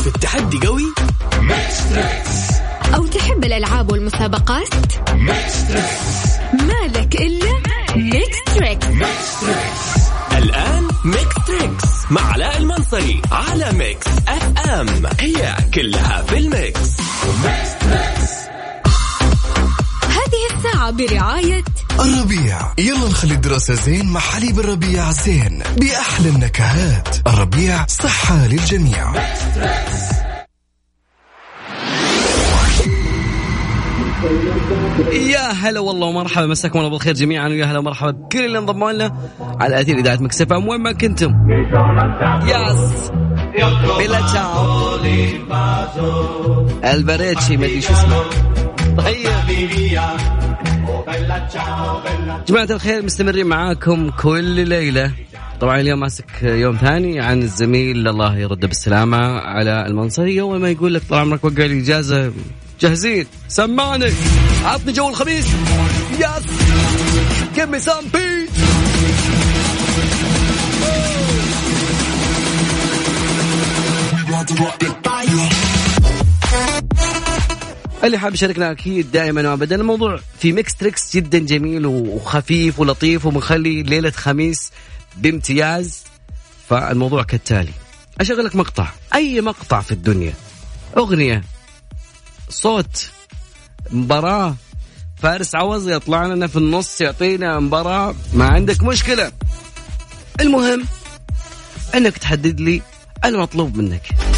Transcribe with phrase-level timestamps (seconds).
[0.00, 0.84] في التحدي قوي.
[2.94, 4.74] أو تحب الألعاب والمسابقات؟
[6.52, 7.52] مالك إلا
[7.96, 8.86] ميكس تريكس
[10.32, 14.88] الآن ميكس تريكس مع علاء المنصري على ميكس اف ام
[15.20, 17.00] هي كلها في الميكس.
[20.02, 21.64] هذه الساعة برعاية
[22.00, 22.58] الربيع.
[22.78, 27.16] يلا نخلي الدراسة زين مع حليب الربيع زين بأحلى النكهات.
[27.26, 29.12] الربيع صحة للجميع.
[35.12, 39.16] يا هلا والله ومرحبا مساكم الله بالخير جميعا ويا هلا ومرحبا بكل اللي انضموا لنا
[39.60, 41.32] على أثير إذاعة مكسفه وين ما كنتم.
[42.48, 43.10] ياس
[43.98, 44.96] بلا تشاو
[46.84, 48.22] البريتشي ما أدري شو اسمه.
[49.00, 49.28] طيب
[52.48, 55.12] جماعة الخير مستمرين معاكم كل ليلة.
[55.60, 60.94] طبعا اليوم ماسك يوم ثاني عن الزميل الله يرده بالسلامة على المنصرية أول ما يقول
[60.94, 62.32] لك طال عمرك وقع لي إجازة
[62.80, 64.10] جاهزين؟ سمعني.
[64.64, 65.46] عطني جو الخميس.
[66.18, 66.44] يس.
[67.56, 68.50] Give me some beat
[78.04, 79.76] اللي حاب يشاركنا أكيد دائما وابدا.
[79.76, 84.72] الموضوع في ميكس تريكس جدا جميل وخفيف ولطيف ومخلي ليلة خميس
[85.16, 86.02] بامتياز
[86.68, 87.72] فالموضوع كالتالي.
[88.20, 88.88] أشغل لك مقطع.
[89.14, 90.34] أي مقطع في الدنيا؟
[90.96, 91.44] أغنية
[92.48, 93.10] صوت
[93.90, 94.56] مباراة
[95.22, 98.14] فارس عوض يطلع لنا في النص يعطينا مباراة.
[98.34, 99.32] ما عندك مشكلة.
[100.40, 100.84] المهم
[101.94, 102.82] إنك تحدد لي
[103.24, 104.29] المطلوب منك.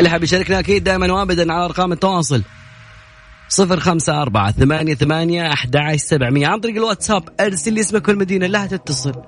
[0.00, 2.42] اللي حاب يشاركنا أكيد دائما وابدا على أرقام التواصل.
[3.48, 6.46] صفر خمسة أربعة ثمانية ثمانية أحد سبعمية.
[6.46, 9.22] عن طريق الواتساب أرسل لي اسمك والمدينة لا تتصل.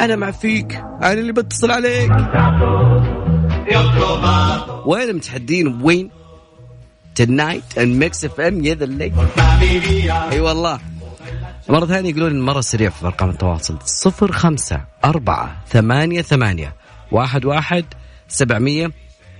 [0.00, 2.10] أنا مع فيك أنا اللي بتصل عليك.
[4.86, 6.10] وين المتحدين وين؟
[7.14, 9.12] تنايت and ميكس اف ام يا ذا
[10.32, 10.80] أي والله.
[11.68, 13.78] مرة ثانية يقولون مرة سريع في أرقام التواصل.
[13.84, 16.74] صفر خمسة أربعة ثمانية ثمانية
[17.12, 17.84] واحد واحد
[18.28, 18.90] سبعمية.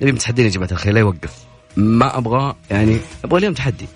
[0.03, 1.33] نبي متحدين يا جماعة الخير لا يوقف.
[1.77, 3.87] ما أبغى يعني أبغى اليوم تحدي.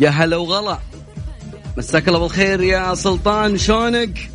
[0.00, 0.78] يا هلا وغلا.
[1.78, 4.30] مساك الله بالخير يا سلطان شلونك؟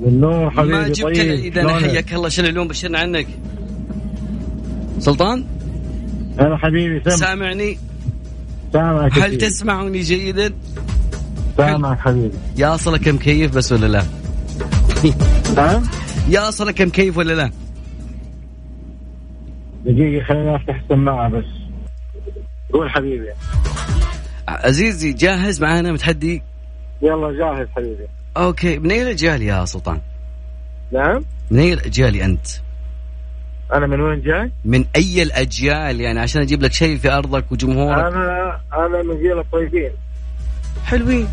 [0.00, 3.26] والنور حبيبي ما جبت طيب إذا أنا؟ حياك الله شنو اليوم؟ بشرنا عنك.
[4.98, 5.44] سلطان؟
[6.38, 7.78] هلا حبيبي سم سامعني؟
[8.72, 9.38] سامعك هل.
[9.38, 10.52] تسمعني جيدا؟
[11.56, 12.34] سامعك حبيبي.
[12.56, 14.04] يا أصلك مكيف بس ولا لا؟
[15.56, 15.82] نعم
[16.28, 17.50] يا أصلك مكيف ولا لا؟
[19.84, 21.44] دقيقة خليني أفتح السماعة بس.
[22.72, 23.26] قول حبيبي.
[24.48, 26.42] عزيزي جاهز معانا؟ متحدي؟
[27.02, 28.06] يلا جاهز حبيبي.
[28.36, 28.78] Okay.
[28.78, 30.00] من اي الأجيال يا سلطان؟
[30.92, 32.46] نعم؟ من اي الأجيال أنت؟
[33.72, 37.98] أنا من وين جاي؟ من أي الأجيال يعني؟ عشان أجيب لك شيء في أرضك وجمهورك.
[37.98, 39.90] أنا أنا من جيل الطيبين.
[40.84, 41.28] حلوين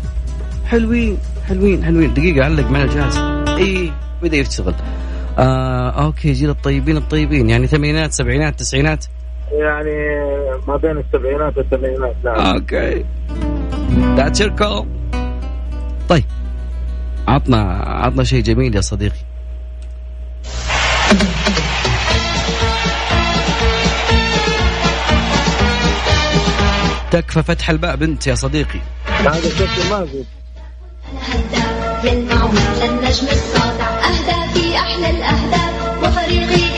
[0.66, 1.18] حلوين
[1.48, 2.14] حلوين حلوين.
[2.14, 3.16] دقيقة علق معنا الجهاز
[3.48, 3.92] إي
[4.22, 4.74] بدأ يشتغل
[5.38, 7.50] آه okay جيل الطيبين الطيبين.
[7.50, 9.04] يعني ثمانينات سبعينات تسعينات.
[9.52, 10.20] يعني
[10.68, 13.04] ما بين السبعينات والثمانينات نعم okay.
[14.16, 14.86] That's your call
[16.08, 16.24] طيب.
[17.28, 19.16] عطنا عطنا شيء جميل يا صديقي.
[27.10, 28.80] تكفى فتح الباب بنت يا صديقي.
[29.06, 30.26] هذا كابتن ماجد
[32.04, 36.71] يلمع مثل النجم الساطع أهدافي أحلى الأهداف وفريقي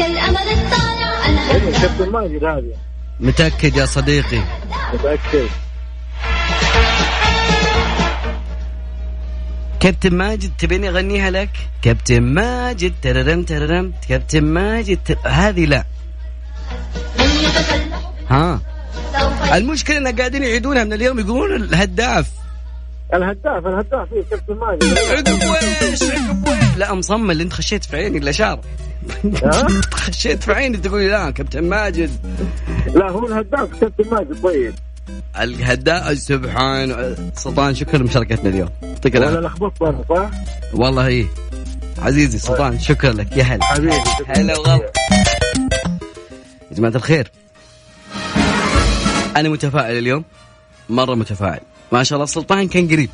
[1.53, 2.75] كابتن ماجد هذه
[3.21, 4.43] متأكد يا صديقي؟
[4.95, 5.49] متأكد.
[9.81, 11.51] كابتن ماجد تبيني اغنيها لك؟
[11.83, 13.93] كابتن ماجد تررم تررم.
[14.09, 15.17] كابتن ماجد تر...
[15.25, 15.85] هذه لا.
[18.31, 18.61] ها.
[19.55, 22.31] المشكلة إن قاعدين يعيدونها من اليوم يقولون الهداف.
[23.15, 24.85] الهداف الهداف إيه كابتن ماجد.
[24.85, 28.61] عقب ويش؟ عقب ويش؟ لا مصمل انت خشيت في عيني الاشاره؟
[29.95, 32.11] خشيت في عيني تقول لا كابتن ماجد.
[32.95, 34.75] لا هو الهداف كابتن ماجد طيب.
[35.41, 38.69] الهداف سبحان سلطان شكرا لمشاركتنا اليوم.
[38.83, 39.47] يعطيك ولا العافية.
[39.49, 40.31] لخبطت أنا صح؟
[40.75, 41.27] والله إيه.
[41.99, 43.65] عزيزي سلطان شكرا لك يا هلا.
[43.65, 43.95] حبيبي
[44.27, 44.75] هلا وغلا.
[46.71, 47.31] يا جماعة الخير.
[49.37, 50.25] أنا متفائل اليوم؟
[50.89, 51.61] مرة متفائل.
[51.93, 53.11] ما شاء الله سلطان كان قريب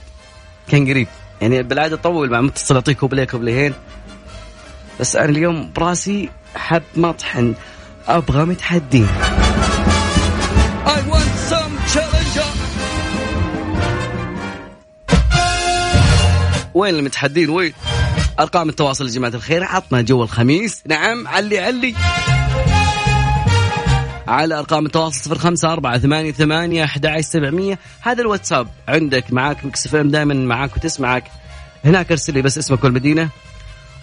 [0.68, 1.08] كان قريب
[1.40, 3.74] يعني بالعادة طول مع متصل اعطيه كوبليه كوبليهين
[5.00, 7.54] بس أنا اليوم براسي حب مطحن.
[8.08, 9.08] أبغى متحدين
[16.74, 17.72] وين المتحدين؟ وين؟
[18.40, 20.82] أرقام التواصل يا جماعة الخير عطنا جو الخميس.
[20.86, 21.94] نعم علي علي.
[24.30, 27.78] على أرقام التواصل صفر خمسة أربعة ثمانية ثمانية أحد سبعمية.
[28.00, 28.68] هذا الواتساب.
[28.88, 31.24] عندك معاك Mix FM دائما معاك وتسمعك.
[31.84, 33.28] هناك ارسل لي بس اسمك والمدينة.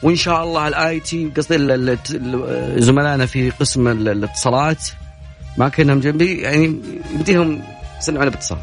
[0.04, 1.98] وإن شاء الله ال IT قصدي
[2.82, 4.88] زملائنا في قسم ال- الاتصالات.
[5.58, 6.76] ما كأنهم جنبي يعني
[7.14, 7.62] يمديهم
[8.00, 8.58] يسمعونا باتصال.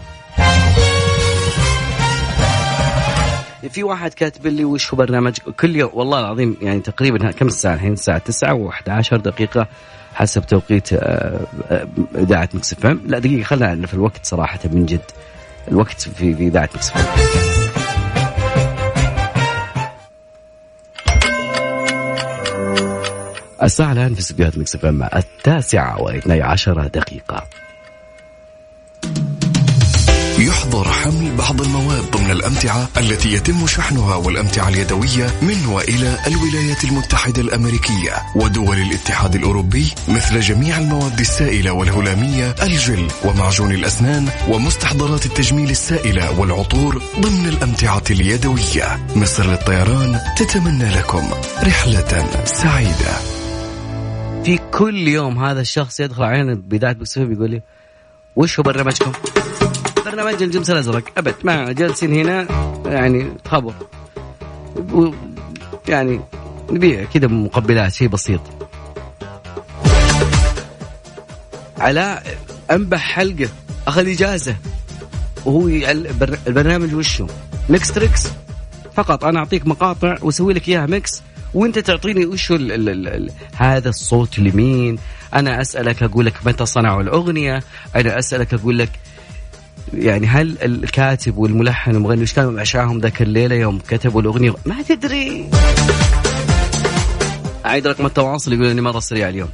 [3.70, 7.74] في واحد كاتب لي وش هو برنامج؟ كل يوم والله العظيم يعني تقريبا كم الساعة
[7.74, 9.68] الحين الساعة 9 و11 دقيقة.
[10.14, 11.40] حسب توقيت آه،
[11.70, 15.10] آه، إذاعة Mix F لا دقيقة خلينا نعرف الوقت صراحة من جد.
[15.68, 17.24] الوقت في في إذاعة Mix F
[23.62, 27.44] الساعة الآن في استديوهات Mix FM التاسعة وإثني عشر دقيقة.
[30.44, 37.42] يحظر حمل بعض المواد ضمن الأمتعة التي يتم شحنها والأمتعة اليدوية من وإلى الولايات المتحدة
[37.42, 46.40] الأمريكية ودول الاتحاد الأوروبي مثل جميع المواد السائلة والهلامية الجل ومعجون الأسنان ومستحضرات التجميل السائلة
[46.40, 51.30] والعطور ضمن الأمتعة اليدوية مصر للطيران تتمنى لكم
[51.62, 53.14] رحلة سعيدة
[54.44, 57.62] في كل يوم هذا الشخص يدخل علينا بداية بكسوف يقول لي
[58.36, 59.12] وش هو برنامجكم؟
[60.06, 61.34] برنامج الجمس الازرق أبد.
[61.44, 62.46] ما جالسين هنا
[62.86, 63.74] يعني تخبر
[65.88, 66.20] يعني
[66.70, 68.40] نبيع كذا مقبلات شيء بسيط.
[71.78, 72.38] علاء
[72.70, 73.48] أنبح حلقة
[73.86, 74.56] أخذ إجازة.
[75.44, 75.68] وهو
[76.46, 77.26] البرنامج وشه
[77.68, 78.26] Mix Trix.
[78.94, 81.22] فقط أنا أعطيك مقاطع وأسوي لك إياها mix.
[81.54, 82.52] وأنت تعطيني وش
[83.56, 84.98] هذا الصوت لمين؟
[85.34, 87.62] أنا أسألك أقول لك متى صنعوا الأغنية.
[87.96, 88.90] أنا أسألك أقول لك
[89.96, 95.50] يعني هل الكاتب والملحن والمغني وش كانوا عشاهم ذاك الليلة يوم كتبوا الأغنية؟ ما تدري.
[97.66, 99.48] أعيد رقم التواصل يقول إني مرة سريع اليوم.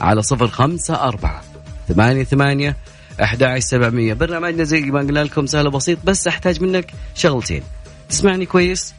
[0.00, 1.42] على صفر خمسة أربعة
[1.88, 2.76] ثمانية ثمانية
[3.22, 4.14] أحد سبعمية.
[4.14, 7.62] برنامجنا زي ما قلنا لكم سهل وبسيط بس أحتاج منك شغلتين.
[8.08, 8.94] تسمعني كويس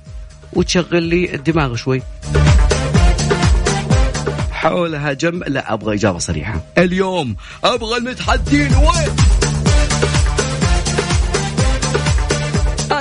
[0.53, 2.01] وتشغل لي الدماغ شوي.
[4.51, 6.61] حولها جنب لا أبغى إجابة صريحة.
[6.77, 9.40] اليوم أبغى المتحدين وين؟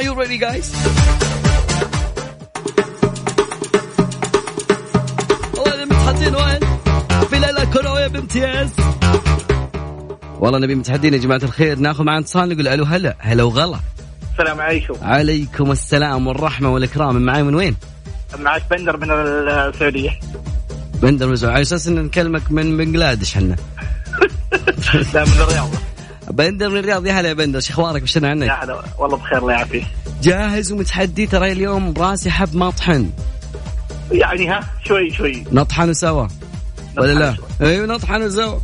[0.00, 0.68] Are you ready guys?
[5.58, 6.60] والله المتحدين وين؟
[7.30, 8.70] في ليلة كروية بامتياز.
[10.38, 11.78] والله نبي متحدين يا جماعة الخير.
[11.78, 13.16] ناخذ معنا اتصال نقول ألو هلا.
[13.18, 13.80] هلا وغلا.
[14.32, 14.94] السلام عليكم.
[15.02, 17.14] عليكم السلام والرحمة والإكرام.
[17.14, 17.76] من معي من وين؟
[18.38, 20.20] معك بندر من السعودية.
[20.94, 23.56] بندر مزوع على أساس إن نكلمك من بنجلاديش حنا
[25.14, 25.70] لا من الرياض.
[26.30, 27.06] بندر من الرياض.
[27.06, 29.86] يا هلا يا بندر شو أخبارك؟ وش يا عنك؟ هلا والله بخير الله يعافيك.
[30.22, 33.10] جاهز ومتحدي ترى اليوم براسي حب مطحن
[34.12, 35.44] يعني ها شوي شوي.
[35.52, 36.28] نطحن سوا.
[36.98, 38.58] ولا لا؟ أيوه نطحن سوا.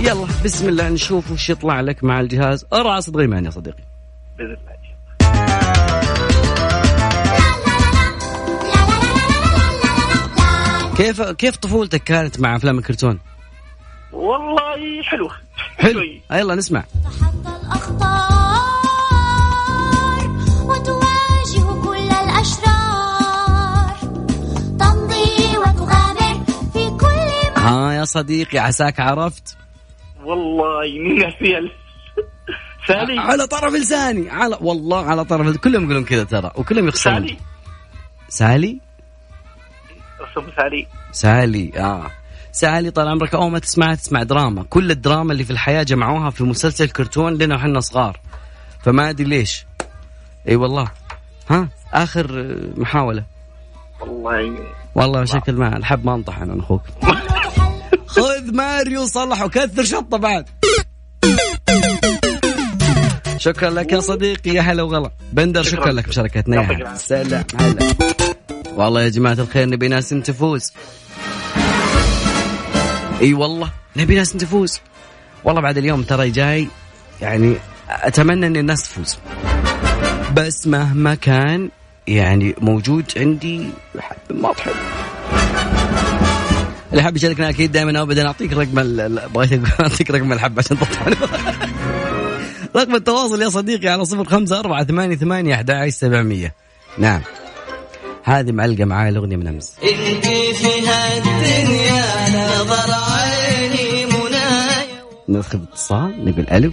[0.00, 2.66] يلا بسم الله نشوف وش يطلع لك مع الجهاز.
[2.72, 3.82] راس غيمان يا صديقي.
[4.38, 4.71] بإذن الله.
[11.02, 13.18] كيف كيف طفولتك كانت مع أفلام الكرتون؟
[14.12, 15.32] والله حلوة.
[15.78, 15.92] حلو.
[15.92, 16.22] شوي.
[16.32, 16.84] يلا نسمع.
[17.04, 18.22] تتحدى الأخطار
[20.64, 23.96] وتواجه كل الأشرار.
[24.80, 29.56] تمضي وتغامر في كل ما ها يا صديقي عساك عرفت؟
[30.24, 31.70] والله من ناسي
[32.88, 33.18] سالي.
[33.20, 34.30] على طرف لساني.
[34.30, 37.16] على والله على طرف كلهم يقولون كذا ترى وكلهم يخسرون.
[37.26, 37.36] سالي.
[38.28, 38.80] سالي؟
[40.36, 40.86] رسم سالي.
[41.12, 42.10] سالي آه.
[42.52, 44.62] سالي طال عمرك أول ما تسمعها تسمع دراما.
[44.70, 48.20] كل الدراما اللي في الحياة جمعوها في مسلسل كرتون لنا وحنا صغار.
[48.84, 49.66] فما أدري ليش.
[50.48, 50.88] إي والله.
[51.50, 53.24] ها؟ آخر محاولة.
[54.00, 54.58] والله.
[54.94, 56.82] والله شكل ما الحب ما انطح أنا أخوك
[58.06, 60.48] خذ ماريو صلح وكثر شطه بعد.
[63.36, 65.10] شكرا لك يا صديقي يا هلا وغلا.
[65.32, 65.92] بندر شكرا شكراً.
[65.92, 66.94] لك بشاركتنا يا.
[66.94, 68.11] سلام هلا.
[68.84, 70.72] والله يا جماعة الخير نبي ناس تفوز.
[73.20, 74.80] إي والله نبي ناس تفوز.
[75.44, 76.68] والله بعد اليوم ترى جاي
[77.20, 77.56] يعني
[77.88, 79.18] أتمنى إن الناس تفوز.
[80.36, 81.70] بس مهما كان
[82.06, 84.72] يعني موجود عندي حب ما بحب
[86.90, 88.74] اللي حاب يشاركنا أكيد دائما ابدا اعطيك رقم
[89.34, 91.16] بغيت أعطيك رقم الحب عشان تطلع.
[92.76, 96.54] رقم التواصل يا صديقي على صفر خمسة أربعة ثمانية ثمانية أحد سبعمية.
[96.98, 97.20] نعم.
[98.24, 99.76] هذه معلقة معاي الأغنية من أمس.
[105.28, 106.72] ندخل اتصال نقول ألو.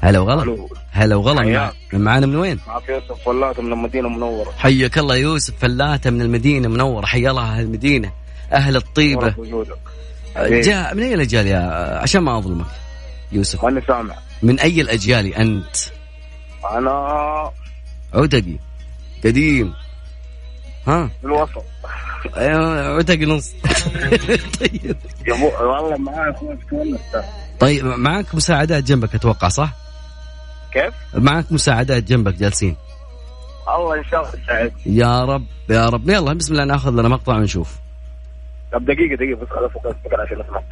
[0.00, 0.68] هلا وغلا.
[0.90, 1.72] هلا وغلا.
[1.92, 4.52] معانا من وين؟ معك يوسف فلات من المدينة المنورة.
[4.58, 8.12] حياك الله يوسف فلاتة من المدينة منور حيا الله أهل المدينة.
[8.52, 9.26] أهل الطيبة.
[9.26, 9.78] ورب وجودك.
[10.36, 10.60] حبيبي.
[10.60, 11.58] جاء من أي الأجيال يا
[12.02, 12.66] عشان ما أظلمك
[13.32, 14.14] يوسف؟ ماني سامع.
[14.42, 15.76] من أي الأجيال أنت؟
[16.70, 17.52] أنا
[18.14, 18.56] عتقي
[19.24, 19.74] قديم.
[20.86, 21.64] ها؟ في الوسط
[22.36, 23.52] أيوة، عتقي نص.
[24.60, 26.34] طيب يا ابو والله
[26.70, 27.00] تونس
[27.60, 29.72] طيب معك مساعدات جنبك أتوقع صح؟
[30.72, 32.76] كيف؟ معك مساعدات جنبك جالسين.
[33.68, 36.10] الله إن شاء الله يا رب يا رب.
[36.10, 37.76] يلا بسم الله ناخذ لنا مقطع ونشوف.
[38.72, 39.70] طب دقيقة دقيقة بس خلاص
[40.26, 40.62] عشان اسمع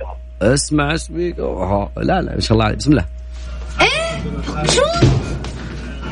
[0.42, 0.94] اسمع.
[0.94, 1.90] اسميك أوه.
[1.97, 2.78] لا لا ما شاء الله عليك.
[2.78, 3.04] بسم الله.
[4.64, 4.83] شو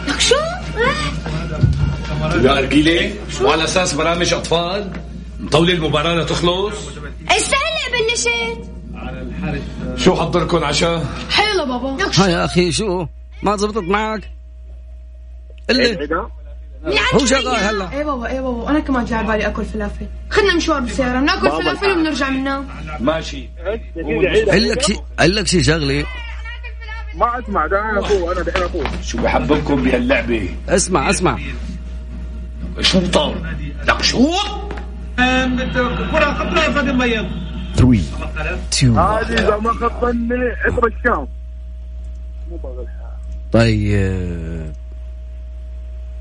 [0.09, 0.35] لك شو
[2.45, 4.90] يا أرجيلة وعلى أساس برامج أطفال
[5.40, 6.75] مطولة المباراة لتخلص.
[7.28, 8.73] استهلا بلشت
[9.97, 12.02] شو حضركم عشاء؟ حلو بابا.
[12.02, 13.07] لك ها يا أخي شو؟
[13.42, 14.31] ما زبطت معك؟
[15.71, 16.28] اللي ده؟
[17.14, 17.92] هو شغال هلا.
[17.92, 18.71] إيه بابا إيه بابا.
[18.71, 20.07] أنا كمان جاي على بالي أكل فلافل.
[20.31, 21.90] خدنا مشوار بالسيارة بناكل بابا فلافل.
[21.90, 22.69] وبنرجع بننام
[23.00, 23.49] ماشي.
[24.50, 26.04] قال لك شيء قال لك شيء شغلي
[27.14, 28.85] ما أسمع ده أنا أبوه أنا دحين أبوه.
[29.02, 31.38] شو بحببكم بهاللعبة؟ اسمع اسمع.
[32.81, 33.35] شنطة
[33.85, 34.33] لك شو؟
[35.17, 35.67] 3
[38.73, 41.29] 2 هذه إذا ما خطني عطر الشام.
[43.52, 44.73] طيب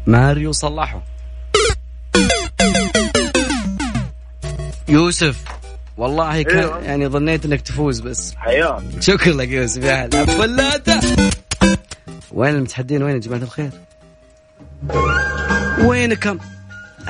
[0.08, 1.02] ماريو صلحه.
[4.90, 5.44] يوسف
[5.98, 6.80] والله كان أيوة.
[6.80, 8.34] يعني ظنيت إنك تفوز بس.
[8.38, 8.82] حياك.
[9.00, 9.84] شكرا لك يوسف.
[9.84, 10.26] يا هلا.
[10.26, 11.00] فلاته.
[12.32, 13.70] وين المتحدين؟ وين يا جماعة الخير؟
[15.86, 16.38] وينكم؟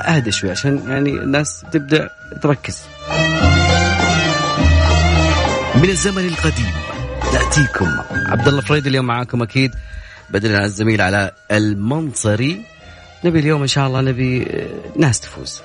[0.00, 2.10] أهدى شوي عشان يعني الناس تبدأ
[2.42, 2.82] تركز.
[5.74, 6.72] من الزمن القديم
[7.32, 7.88] نأتيكم
[8.26, 9.70] عبد الله فريد اليوم معاكم أكيد
[10.30, 12.64] بدلا عن الزميل علاء المنصري
[13.24, 15.60] نبي اليوم إن شاء الله نبي آه، ناس تفوز.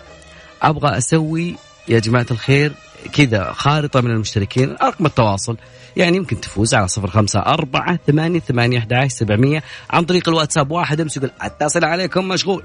[0.62, 1.56] أبغى أسوي
[1.88, 2.72] يا جماعة الخير
[3.14, 5.58] كذا خارطة من المشتركين ارقم التواصل
[5.98, 10.72] يعني يمكن تفوز على صفر خمسة أربعة ثمانية ثمانية أحد عشر سبعمية عن طريق الواتساب.
[10.72, 12.64] واحد امس يقول اتصل عليكم مشغول.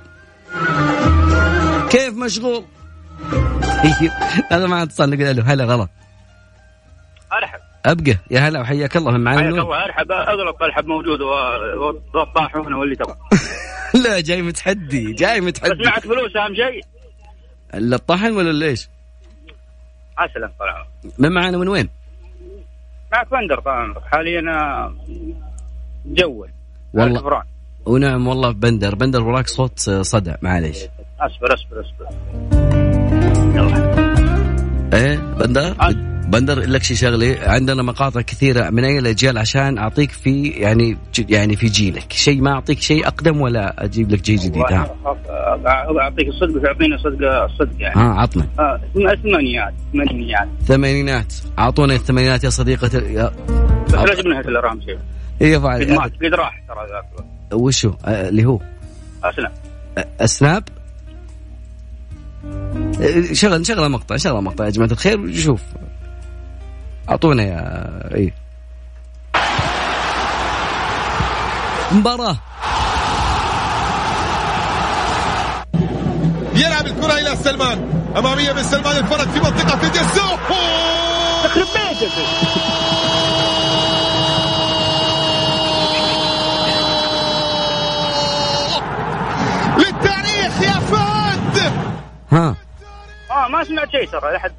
[1.91, 2.65] كيف مشغول؟
[4.53, 5.91] هذا ما اتصال نقول له هلا غلط.
[7.33, 7.59] أرحب.
[7.87, 8.17] أبقى.
[8.31, 10.13] يا هلا وحياك الله من معنا حياك؟ الله أرحب.
[10.13, 11.21] أغلق ارحب موجود
[12.15, 13.17] وطاحون واللي تبغى.
[14.05, 16.85] لا جاي متحدي جاي بس متحدي معك فلوس أهم شيء.
[17.75, 18.89] الطحن ولا ليش؟
[20.19, 22.02] عسلا طال من معنا من وين؟
[23.33, 24.43] بندر طال عمرك حاليا
[26.07, 26.49] جول
[26.95, 27.17] والله.
[27.19, 27.43] الكفران.
[27.87, 30.79] ونعم والله بندر بندر وراك صوت صدى معليش
[31.21, 32.07] أصبر أصبر أصبر
[33.57, 33.77] يلا
[34.95, 36.12] إيه بندر عاد.
[36.33, 41.57] بندر لك شيء شغلة عندنا مقاطع كثيرة من أي الأجيال عشان أعطيك في يعني يعني
[41.57, 42.13] في جيلك.
[42.13, 44.95] شيء ما أعطيك شيء أقدم ولا أجيب لك شيء جديد؟ ها.
[45.67, 48.01] أعطيك الصدق تعطيني صدق الصدق يعني.
[48.01, 48.47] ها عطنا.
[48.59, 51.35] آه، ثمانينيات ثمانينيات ثمانينات.
[51.59, 53.33] أعطونا الثمانينات يا صديقة يا
[53.87, 54.99] بس لا جبنا هيك الارام شيء
[55.57, 57.27] قد فعلا قد راح ترى.
[57.53, 58.61] وشو؟ آه، اللي هو؟
[59.99, 60.65] آه، السناب
[63.01, 65.63] آه، شغل شغل مقطع شغل مقطع يا جماعة الخير وشوف.
[67.13, 68.33] أعطونا يا إيه.
[71.93, 72.37] مباراة.
[76.55, 78.03] يلعب الكرة إلى سلمان.
[78.17, 80.39] أمامية من سلمان الفرد في منطقة الجزاء
[81.45, 82.13] يخرب بيتك
[89.79, 91.73] للتاريخ يا فهد!
[92.33, 92.57] ها.
[93.31, 94.53] آه ما سمعت شيء ترى لحد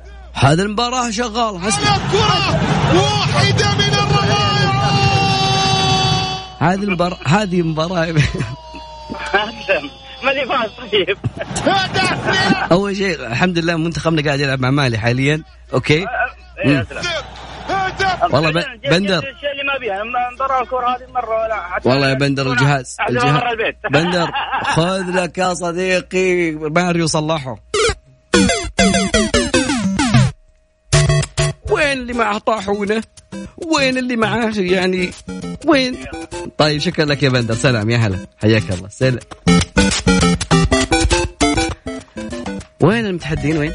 [0.44, 2.50] هذه المباراة شغال حسب الكرة
[2.96, 4.74] واحدة من الروائع
[6.60, 8.04] هذه المباراة هذه مباراة.
[8.04, 9.90] اسلم
[10.24, 11.18] ماني فاز؟ طيب.
[12.72, 15.44] أول شيء الحمد لله منتخبنا قاعد يلعب مع مالي حاليا.
[15.74, 16.06] أوكي؟
[16.66, 17.02] إيه أسلم.
[17.70, 18.52] هدف والله
[18.90, 19.18] بندر.
[19.18, 20.62] اللي ما بيها.
[20.62, 23.42] الكرة هذه مرة ولا والله يا بندر الجهاز الجهاز.
[23.92, 24.32] بندر
[24.76, 26.52] خذ لك يا صديقي.
[26.52, 27.58] ماريو صلحه.
[31.94, 33.04] وين اللي معه طاحونه؟
[33.58, 35.12] وين اللي معاه يعني
[35.66, 35.98] وين؟
[36.58, 37.56] طيب شكرا لك يا بندر.
[37.56, 38.18] سلام يا هلا.
[38.42, 38.90] حياك الله.
[38.90, 39.20] سلام.
[42.82, 43.74] وين المتحدين؟ وين؟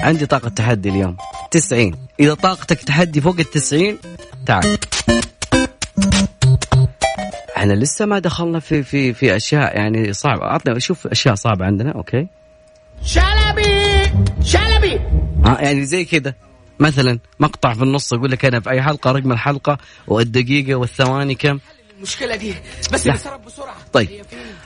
[0.00, 1.16] عندي طاقة تحدي اليوم.
[1.50, 3.98] 90 إذا طاقتك تحدي فوق التسعين
[4.46, 4.78] تعال.
[7.56, 10.44] إحنا لسه ما دخلنا في في في أشياء يعني صعبة.
[10.44, 12.26] عطنا شوف أشياء صعبة عندنا أوكي؟
[13.04, 14.02] شلبي!
[14.42, 15.00] شلبي!
[15.46, 16.34] يعني زي كذا
[16.78, 21.58] مثلا مقطع في النص أقول لك أنا في أي حلقة رقم الحلقة والدقيقة والثواني كم.
[21.96, 22.54] المشكلة دي.
[22.92, 23.14] بس لا.
[23.14, 23.76] نتصرف بسرعة.
[23.92, 24.08] طيب.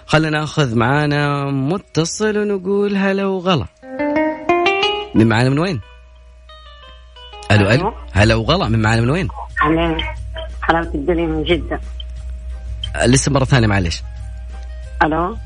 [0.06, 3.66] خلينا نأخذ معانا متصل ونقول هلا وغلا.
[5.14, 5.80] من معانا من وين؟
[7.50, 7.92] ألو ألو.
[8.12, 8.68] هلا وغلا.
[8.68, 9.28] من معانا من وين؟
[9.60, 9.96] على
[10.62, 11.80] حلاوة الدنيا من جدة.
[12.96, 14.02] آه، لسه مرة ثانية معلش.
[15.02, 15.36] ألو.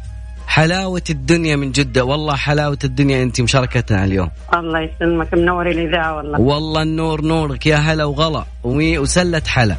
[0.46, 2.04] حلاوة الدنيا من جدة.
[2.04, 4.30] والله حلاوة الدنيا أنت مشاركتنا اليوم.
[4.54, 5.34] الله يسلمك.
[5.34, 6.40] منور الإذاعة والله.
[6.40, 7.66] والله النور نورك.
[7.66, 8.44] يا هلا وغلا.
[8.64, 9.76] وسلة حلا.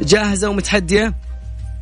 [0.00, 1.14] جاهزة ومتحدية؟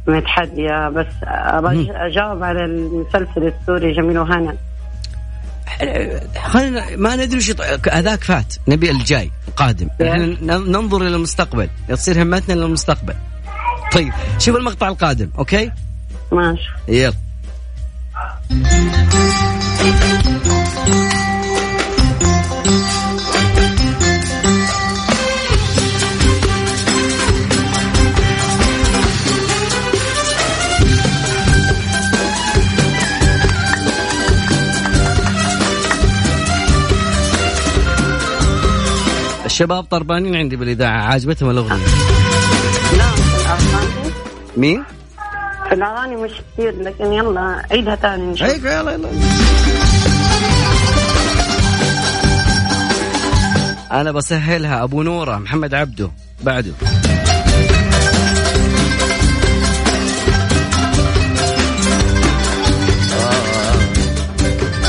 [0.07, 4.57] متحدية بس أبغى أجاوب على المسلسل السوري جميل وهنا.
[6.43, 7.53] خلينا ما ندري وش
[7.93, 8.55] هذاك فات.
[8.69, 9.89] نبي الجاي القادم
[10.43, 11.69] ننظر إلى المستقبل.
[11.89, 13.15] تصير همتنا للمستقبل
[13.93, 15.71] طيب شوف المقطع القادم أوكي؟
[16.35, 16.71] ماشي.
[16.89, 17.13] يلا.
[39.47, 41.85] الشباب طربانين عندي بالإذاعة عاجبتهم الأغنية.
[42.93, 44.13] الأغاني
[44.57, 44.85] مين؟
[45.69, 49.09] في الأغاني مش كثير لكن يلا عيدها ثاني نشوف عيد يلا يلا.
[53.93, 56.11] أنا بسهلها أبو نورة محمد عبده
[56.43, 56.73] بعده.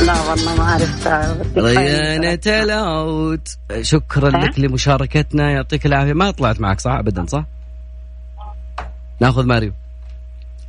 [0.06, 3.48] لا والله ما عرفتها بس ريانة العود
[3.82, 6.14] شكرا ها؟ لك لمشاركتنا يعطيك العافية.
[6.14, 7.46] ما طلعت معك صح؟ ابدا صح؟
[9.20, 9.74] ناخذ ماريو.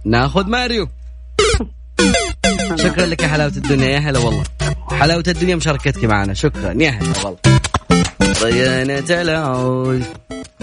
[0.06, 0.88] ناخذ ماريو.
[2.74, 4.44] شكرا لك يا حلاوة الدنيا يا هلا والله.
[4.90, 6.34] حلاوة الدنيا مشاركتك معنا.
[6.34, 7.38] شكرا يا هلا والله.
[8.42, 10.04] ريانة العود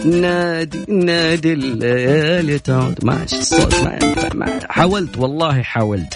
[0.06, 3.06] نادي نادي الليالي تعود.
[3.06, 3.76] ماشي الصوت
[4.36, 6.14] ما حاولت والله حاولت.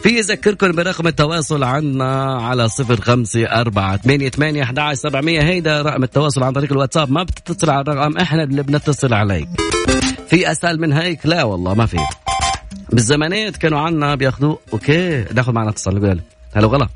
[0.00, 5.42] في يذكركم برقم التواصل عنا على صفر خمسة أربعة ثمانية ثمانية أحد عشر سبعمية.
[5.42, 7.10] هيدا رقم التواصل عن طريق الواتساب.
[7.10, 9.48] ما بتتصل على الرقم إحنا اللي بنتصل عليك.
[10.30, 11.98] في أسهل من هيك؟ لا والله ما في.
[12.92, 16.22] بالزمانات كانوا عنا بياخذوا أوكي ناخذ معنا اتصال نقول له.
[16.54, 16.88] هلا وغلا.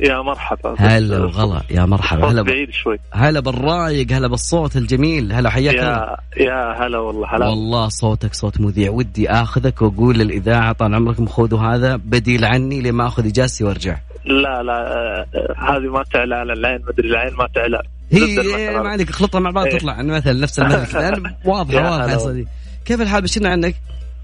[0.00, 0.74] يا مرحبا.
[0.78, 2.30] هلا وغلا يا مرحبا.
[2.30, 2.42] هلا.
[2.42, 2.98] بعيد شوي.
[3.12, 5.32] هلا بالرايق هلا بالصوت الجميل.
[5.32, 7.46] هلا حياك يا يا هلا والله هلا.
[7.46, 8.90] والله صوتك صوت مذيع.
[8.90, 13.98] ودي آخذك وأقول للإذاعة طال عمركم خذوا هذا بديل عني لما آخذ إجازتي وأرجع.
[14.24, 15.26] لا لا آه،
[15.58, 17.82] هذه ما تعلى على العين مدري العين ما تعلى.
[18.12, 19.78] هي ما عليك اخلطها مع بعض إيه.
[19.78, 20.02] تطلع.
[20.02, 20.88] مثل نفس الملك.
[21.44, 22.48] واضحة واضحة يا صديقي.
[22.84, 23.74] كيف الحال؟ بشرنا عنك؟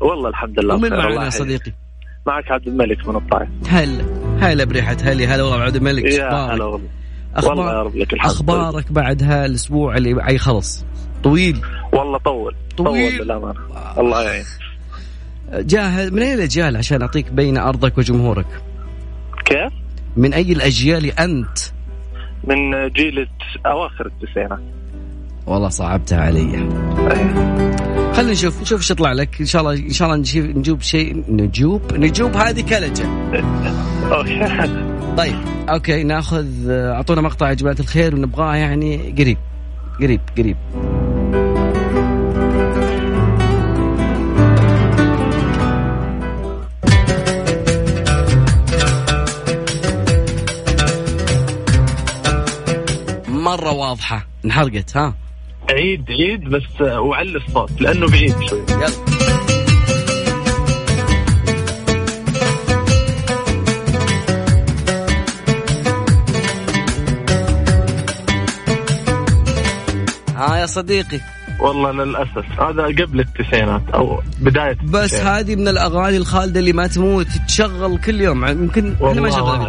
[0.00, 1.30] والله الحمد لله ومن معنا يا.
[1.30, 1.72] صديقي؟
[2.26, 3.48] معك عبد الملك من الطائف.
[3.68, 4.04] هلا
[4.40, 6.88] هلا بريحة هلي هلا والله عبد الملك يا أخبارك؟ هلا والله.
[7.44, 8.30] والله يا رب لك الحمد.
[8.30, 10.84] أخبارك بعد هالاسبوع اللي اي خلص؟
[11.24, 11.60] طويل.
[11.92, 13.18] والله طول طويل.
[13.18, 13.60] طول للامانه
[13.98, 14.44] الله يعين.
[15.52, 18.62] جاهز من اي الأجيال؟ عشان أعطيك بين أرضك وجمهورك.
[19.44, 19.72] كيف؟
[20.16, 21.58] من أي الأجيال أنت؟
[22.44, 23.28] من جيل.
[23.66, 24.58] أواخر التسعينات.
[25.46, 26.40] والله صعبتها علي.
[26.40, 27.89] إيه.
[28.20, 29.40] خلينا نشوف نشوف إيش يطلع لك.
[29.40, 33.08] إن شاء الله إن شاء الله نجيب نجوب شيء نجوب نجوب هذه كلجه
[34.12, 34.66] okay.
[35.16, 35.36] طيب
[35.68, 39.38] okay ناخذ أعطونا مقطع يا جماعة الخير ونبغاه يعني قريب
[40.00, 40.56] قريب قريب.
[53.28, 55.14] مرة واضحة انحرقت ها؟
[55.70, 58.62] عيد عيد بس آه، وعلي الصوت لأنه بعيد شوي.
[58.70, 58.90] يلا.
[70.36, 71.20] ها يا صديقي.
[71.60, 75.14] والله للأسف هذا قبل التسعينات أو بداية بس.
[75.14, 78.44] هذه من الأغاني الخالدة اللي ما تموت تشغل كل يوم.
[78.44, 79.66] يمكن إحنا ما شغلنا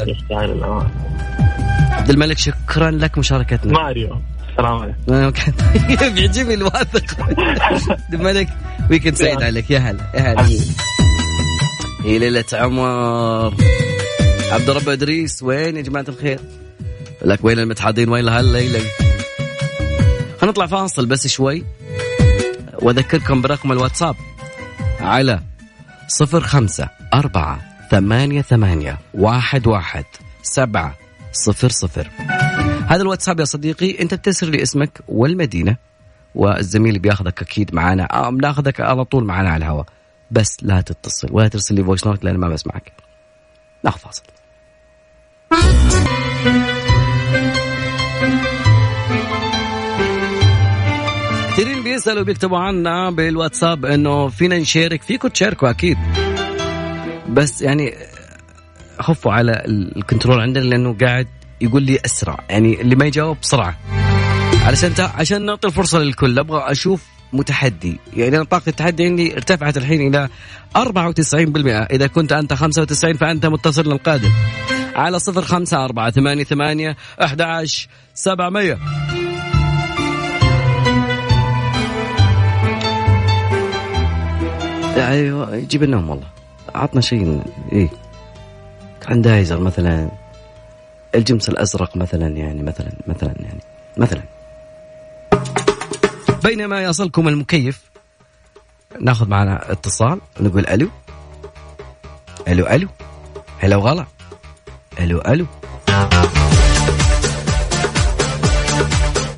[1.92, 3.74] عبد الملك شكرا لك مشاركتنا.
[3.74, 4.22] ماريو.
[4.62, 6.14] السلام عليكم.
[6.16, 7.28] بيعجبني الواثق.
[8.14, 8.50] الملك
[8.90, 9.72] ويكند سعيد عليك.
[9.72, 10.60] يا هلا يا هلا.
[12.04, 13.54] هي ليلة عمر.
[14.52, 16.40] عبد الرب إدريس وين يا جماعة الخير؟
[17.26, 18.80] لك وين المتحضين وين هالليلة؟
[20.44, 21.64] هنطلع فاصل بس شوي.
[22.82, 24.16] وأذكركم برقم الواتساب
[25.00, 25.40] على
[26.08, 30.06] صفر خمسة أربعة ثمانية ثمانية واحد واحد
[30.44, 30.96] سبعة
[31.32, 32.08] صفر صفر.
[32.88, 34.02] هذا الواتساب يا صديقي.
[34.02, 35.78] انت بترسل لي اسمك والمدينة
[36.36, 39.86] والزميل بياخذك أكيد معنا آه بناخذك على طول معنا على الهواء
[40.32, 42.92] بس لا تتصل ولا ترسل لي voice note لأن ما بسمعك.
[43.84, 44.24] ناخذ فاصل.
[51.52, 55.02] كثيرين بيسألوا بيكتبوا عنا بالواتساب إنه فينا نشارك.
[55.02, 55.98] فيكم تشاركوا أكيد.
[57.30, 57.94] بس يعني
[59.00, 61.28] خفوا على الكنترول عندنا لأنه قاعد
[61.62, 63.78] يقول لي أسرع يعني اللي ما يجاوب بسرعة.
[64.66, 64.94] علشان.
[65.00, 68.00] عشان نعطي الفرصة للكل أبغى أشوف متحدي.
[68.14, 70.30] يعني أنا طاقة التحدي عندي ارتفعت الحين إلى
[70.78, 74.30] 94% إذا كنت أنت 95 فأنت متصل للقادم.
[74.96, 78.78] على صفر خمسة أربعة ثمانية ثمانية أحد عشر سبعمية.
[84.98, 86.28] أيوه يجيب النوم والله.
[86.76, 87.90] عطنا شيء إيه.
[89.04, 90.21] كراندايزر مثلا.
[91.16, 93.60] الجمس الأزرق مثلا يعني مثلا مثلا يعني
[93.98, 94.22] مثلا.
[96.44, 97.82] بينما يصلكم المكيف
[99.00, 100.90] ناخذ معنا اتصال نقول ألو.
[102.48, 102.88] ألو ألو.
[103.60, 104.06] هلا وغلا.
[105.00, 105.46] ألو ألو.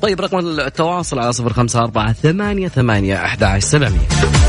[0.02, 4.43] طيب رقم التواصل على صفر خمسة أربعة ثمانية ثمانية أحد عشر سبعمية.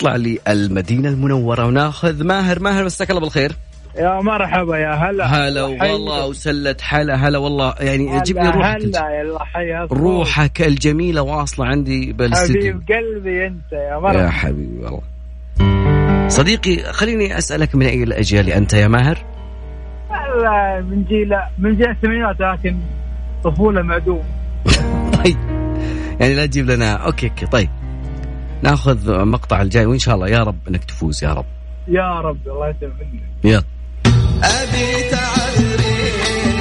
[0.00, 2.60] نطلع للمدينة المنورة وناخذ ماهر.
[2.60, 3.52] ماهر مساك الله بالخير.
[3.96, 5.24] يا مرحبا يا هلا.
[5.26, 7.74] هلا والله وسلة حلا هلا والله.
[7.80, 8.82] يعني جيب لي هلا روحك.
[8.82, 14.84] هلا يا حيا روحك الجميلة واصلة عندي بالاستديو حبيب قلبي أنت يا يا مرحبا حبيبي
[14.84, 15.00] والله.
[16.28, 19.18] صديقي خليني أسألك من أي الأجيال أنت يا ماهر؟
[20.10, 22.76] هلا من جيل من جيل الثمانينات لكن
[23.44, 24.22] طفولة معدوم
[25.24, 25.36] طيب.
[26.20, 26.92] يعني لا تجيب لنا.
[26.92, 27.68] okay okay طيب.
[28.62, 31.44] ناخذ مقطع الجاي وإن شاء الله يا رب إنك تفوز يا رب.
[31.88, 33.06] يا رب الله يسلمك
[33.44, 33.62] يلا.
[34.44, 36.60] أبي تعذرين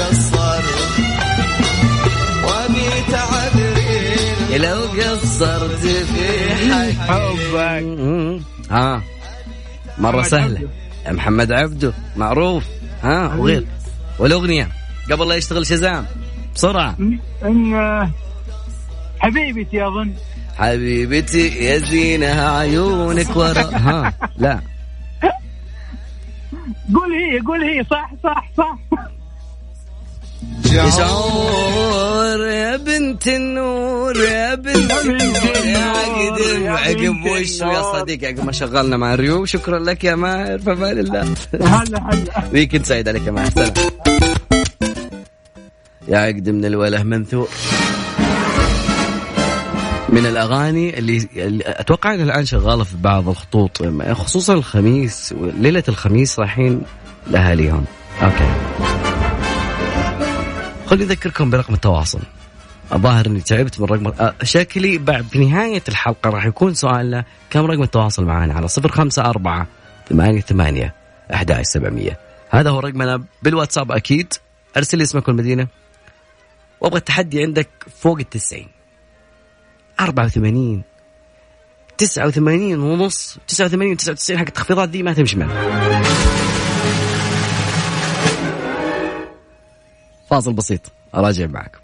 [0.00, 0.62] قصر.
[2.44, 8.42] وأبي تعذرين لو قصرت في حبك.
[8.70, 9.02] ها
[9.98, 10.58] مرة محمد سهلة.
[10.58, 11.12] عبده.
[11.12, 12.64] محمد عبده معروف.
[13.02, 13.34] ها.
[13.34, 13.66] وغير.
[14.18, 14.68] والأغنية
[15.10, 16.06] قبل لا يشتغل شزام.
[16.54, 16.96] بسرعة.
[19.22, 20.12] حبيبتي اظن
[20.58, 22.26] حبيبتي يا زينة
[22.58, 23.70] عيونك ورا.
[23.86, 24.60] ها لا.
[26.94, 27.84] قول هي قول هي.
[27.90, 28.78] صح صح صح.
[30.96, 38.52] شعور يا بنت النور يا بنت النور يا عقد عقب وش يا صديقي؟ عقب ما
[38.52, 41.34] شغلنا مع الريو شكرا لك يا ماهر فمان الله.
[41.54, 42.42] هلا هلا.
[42.52, 43.50] ويكند سعيد عليك يا ماهر.
[43.50, 43.72] سلام.
[46.08, 47.48] يا عقد من الوله منثور
[50.12, 56.38] من الأغاني اللي, اللي أتوقع إنها الآن شغالة في بعض الخطوط خصوصا الخميس ليلة الخميس
[56.38, 56.82] رايحين
[57.26, 57.84] لاهاليهم
[58.22, 58.52] أوكي.
[60.86, 62.20] خليني أذكركم برقم التواصل.
[62.92, 67.66] الظاهر إني تعبت من رقم أه، شكلي بعد في نهاية الحلقة راح يكون سؤالنا كم
[67.66, 69.66] رقم التواصل معنا على صفر خمسة أربعة
[70.08, 70.94] ثمانية ثمانية
[71.34, 72.18] أحد سبعمية.
[72.50, 74.32] هذا هو رقمنا بالواتساب أكيد.
[74.76, 75.66] أرسل لي اسمك والمدينة.
[76.80, 77.68] وأبغى التحدي عندك
[78.00, 78.81] فوق التسعين.
[80.00, 80.82] أربعة وثمانين
[81.98, 86.02] تسعة وثمانين ونص تسعة وثمانين وتسعة وتسعين حق التخفيضات دي ما تمشي معنا
[90.30, 90.80] فاصل بسيط
[91.48, 91.80] معكم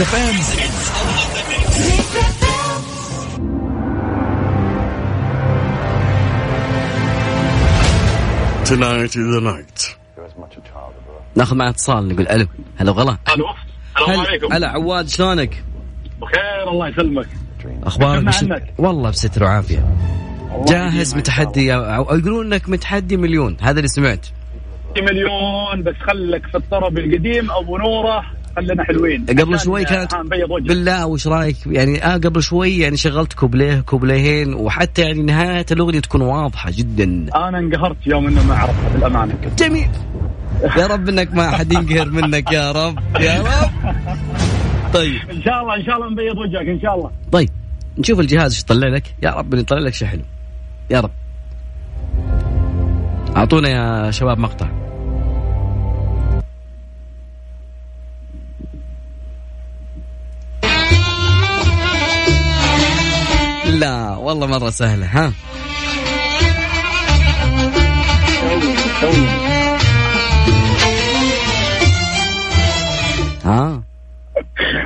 [0.00, 0.34] اف ام
[8.68, 9.96] Tonight is the night.
[11.36, 12.46] ناخذ معنا اتصال نقول ألو.
[12.76, 13.44] هلا وغلا ألو.
[13.96, 14.52] السلام عليكم.
[14.52, 15.64] هلا عواد شلونك؟
[16.20, 17.28] بخير الله يسلمك.
[17.84, 18.34] أخبارك.
[18.42, 18.74] عنك.
[18.78, 19.86] والله بستر وعافية.
[20.68, 24.26] جاهز متحدي أو يقولون إنك متحدي مليون هذا اللي سمعت.
[25.02, 28.22] مليون بس خلك في الطرب القديم أبو نوره
[28.56, 29.26] خلينا حلوين.
[29.26, 33.80] قبل شوي آه، كانت وجهك بالله وش رأيك؟ يعني آه قبل شوي يعني شغلت كوبليه
[33.80, 37.04] كوبليهين وحتى يعني نهاية الأغنية تكون واضحة جدا.
[37.36, 39.34] أنا انقهرت يوم إنه ما عرفتها بالأمانة.
[39.58, 39.88] جميل.
[40.78, 42.98] يا رب إنك ما حد ينقهر منك يا رب.
[43.20, 43.70] يا رب.
[44.94, 45.30] طيب.
[45.30, 47.10] إن شاء الله إن شاء الله نبيض وجهك إن شاء الله.
[47.32, 47.50] طيب
[47.98, 49.14] نشوف الجهاز إيش يطلع لك.
[49.22, 50.22] يا رب إنه يطلع لك شيء حلو.
[50.90, 51.10] يا رب.
[53.36, 54.68] أعطونا يا شباب مقطع.
[63.78, 65.32] لا والله مرة سهلة ها.
[73.44, 73.82] ها.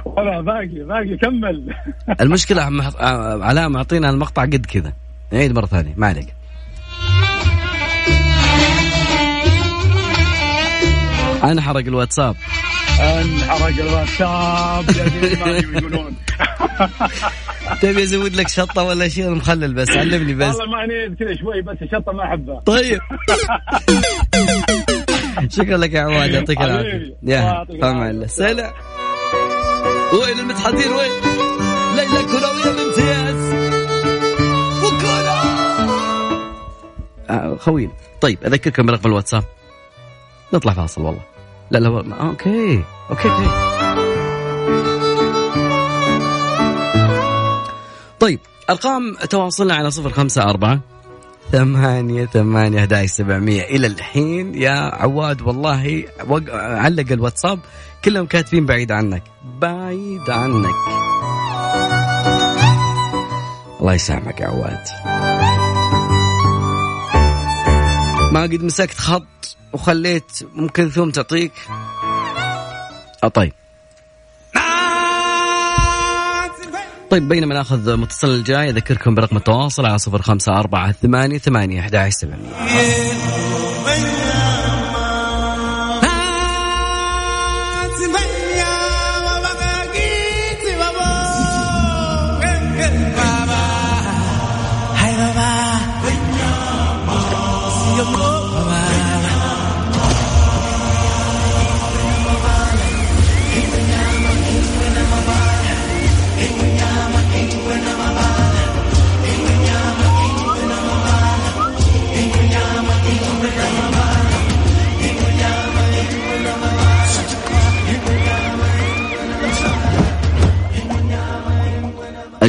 [0.04, 1.74] ولا باقي باقي كمل.
[2.20, 2.62] المشكلة
[3.44, 4.92] علاء معطينا المقطع قد كذا.
[5.32, 5.94] نعيد مرة ثانية.
[5.96, 6.34] ما عليك.
[11.44, 12.36] أنحرق الواتساب.
[13.00, 16.16] أنحرق الواتساب يا ما يقولون.
[17.82, 20.56] تبي أزود لك شطة ولا شيء؟ مخلل بس علمني بس.
[20.56, 22.60] والله معني كذا شوي بس الشطة ما أحبها.
[22.60, 23.00] طيب.
[25.56, 26.90] شكرا لك يا عواد يعطيك العافية.
[26.90, 27.14] حبيبي.
[27.22, 27.62] يا.
[28.10, 28.72] الله سلام.
[30.12, 31.10] وين المتحدين وين؟
[31.96, 33.54] ليلى كروية الامتياز
[34.84, 35.42] وكولا
[37.30, 39.44] آه خوينا طيب أذكركم برقم الواتساب.
[40.52, 41.22] نطلع فاصل والله.
[41.70, 42.16] لا لا والله.
[42.16, 42.84] آه، أوكي.
[43.10, 43.72] okay okay.
[48.20, 50.80] طيب أرقام تواصلنا على صفر خمسة أربعة
[51.52, 53.62] ثمانية ثمانية أحد سبعمية.
[53.62, 56.04] إلى الحين يا عواد والله.
[56.52, 57.58] علق الواتساب
[58.04, 59.22] كلهم كاتبين بعيد عنك
[59.60, 60.74] بعيد عنك.
[63.80, 64.84] الله يسامحك يا عواد.
[68.32, 71.52] ما قد مسكت خط وخليت ممكن ثم تعطيك.
[73.34, 73.52] طيب
[77.12, 82.08] طيب بينما ناخذ متصل الجاي أذكركم برقم التواصل على صفر خمسة أربعة ثمانية ثمانية أحد
[82.08, 82.48] سبعمية.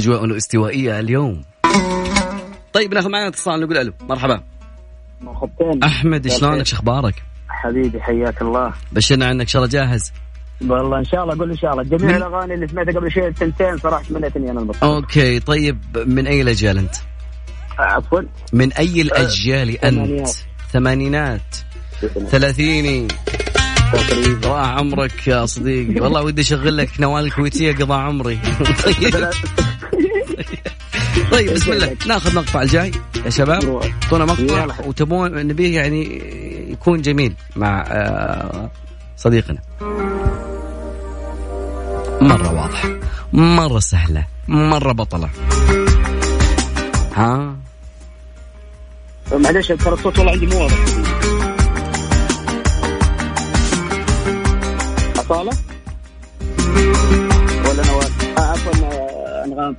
[0.04, 1.44] أجواء استوائية اليوم.
[2.74, 3.94] طيب ناخذ معنا اتصال نقول ألو.
[4.02, 4.44] مرحبا.
[5.22, 5.84] مرحبتين.
[5.84, 8.74] أحمد شلونك؟ شو أخبارك؟ حبيبي حياك الله.
[8.92, 10.14] بشرنا عنك إن شاء الله جاهز.
[10.62, 11.84] والله إن شاء الله قول إن شاء الله.
[11.84, 16.42] جميع الأغاني اللي سمعتها قبل شوي سنتين صراحة تمنيتني أنا البطل أوكي طيب من أي
[16.42, 16.96] الأجيال أنت؟
[17.80, 18.22] عفوا.
[18.54, 20.36] من أي الأجيال أنت؟ ثمانينات.
[20.72, 21.56] ثمانينات.
[22.30, 23.08] ثلاثيني.
[24.42, 26.00] ضاع عمرك يا صديقي.
[26.02, 28.40] والله ودي أشغل لك نوال الكويتية قضى عمري.
[28.86, 29.30] طيب.
[31.32, 31.96] طيب بسم الله.
[32.08, 32.92] ناخذ مقطع الجاي
[33.26, 33.82] يا شباب.
[34.04, 36.22] اعطونا مقطع وتبون نبيه يعني
[36.72, 38.70] يكون جميل مع آه،
[39.18, 39.60] صديقنا.
[42.22, 42.90] مرة واضحة.
[43.34, 44.26] مرة سهلة.
[44.48, 45.30] مرة بطلة.
[47.16, 47.56] ها؟
[49.32, 50.76] معلش ترى الصوت والله عندي مو واضح.
[55.24, 55.52] أصالة
[57.70, 59.76] ولا نوال آه عفوا آه، أنغام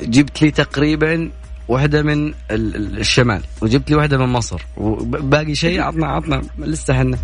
[0.00, 1.30] جبت لي تقريبا
[1.68, 2.34] واحدة من ال-
[2.76, 7.18] ال- الشمال وجبت لي واحدة من مصر وباقي شيء عطنا عطنا لسه حنا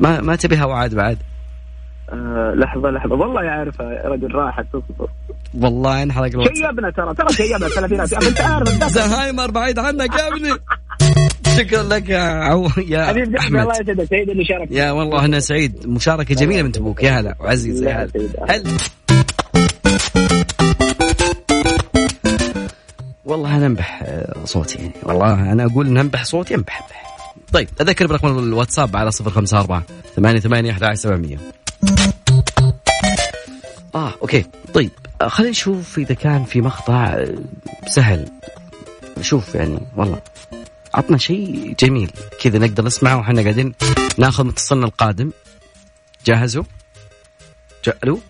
[0.00, 1.18] ما ما تبي هوعات بعد؟
[2.12, 3.14] آه لحظة لحظة.
[3.14, 5.08] والله يعرفها يا رجل راحت تصبر
[5.54, 6.48] والله انحرق الوقت.
[6.56, 8.84] شيبنا ترى ترى شيبنا الثلاثينات أنت عارف.
[8.84, 10.50] زهايمر بعيد عنك يا ابني.
[11.56, 13.60] شكرا لك يا عو يا حبيب قلبي أحمد.
[13.60, 14.04] الله يسعدك.
[14.10, 15.86] سعيد اللي شارك يا والله أنا سعيد.
[15.86, 17.36] مشاركة جميلة من أبوك يا هلا.
[17.40, 18.10] وعزيز يا هلا.
[18.48, 18.62] هلا
[23.24, 24.92] والله أنا انبح آه، صوتي يعني.
[25.02, 27.06] والله أنا أقول ننبح صوتي انبح انبح
[27.52, 29.82] طيب أذكر برقم الواتساب على صفر خمسة أربعة
[30.16, 31.38] ثمانية ثمانية أحد سبعمية.
[33.94, 34.44] آه أوكي.
[34.74, 34.90] طيب
[35.20, 37.34] آه، خلينا نشوف إذا كان في مقطع آه،
[37.86, 38.28] سهل.
[39.20, 40.20] شوف يعني والله.
[40.94, 42.10] عطنا شيء جميل.
[42.40, 43.74] كذا نقدر نسمعه وحنا قاعدين
[44.18, 45.30] ناخذ متصلنا القادم.
[46.26, 46.64] جاهزوا؟
[47.84, 48.20] جا- ألو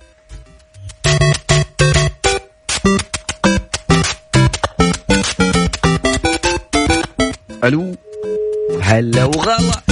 [7.65, 7.97] ألو.
[8.83, 9.83] هلا وغلا.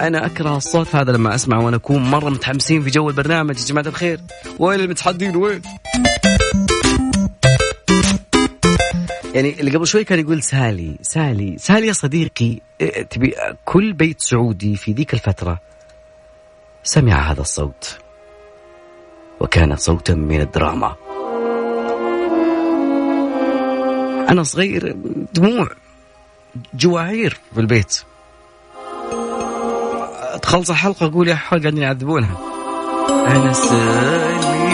[0.00, 3.86] أنا أكره الصوت هذا لما أسمع وأنا أكون مرة متحمسين في جو البرنامج يا جماعة
[3.86, 4.20] الخير.
[4.58, 5.62] وين المتحدين؟ وين؟
[9.38, 14.20] يعني اللي قبل شوي كان يقول سالي سالي سالي يا صديقي إيه، تبي كل بيت
[14.20, 15.60] سعودي في ذيك الفترة
[16.82, 17.98] سمع هذا الصوت.
[19.40, 20.96] وكان صوتا من الدراما.
[24.30, 24.96] أنا صغير
[25.34, 25.68] دموع
[26.74, 28.02] جواهير في البيت.
[30.42, 32.36] تخلص الحلقة أقول يا حول قاعدين يعذبونها
[33.26, 34.67] أنا سالي سالي.